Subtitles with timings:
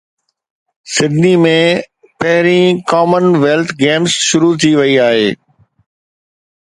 [0.93, 1.51] Sydney ۾
[2.21, 5.29] پهرين Commonwealth games شروع ٿي وئي آهي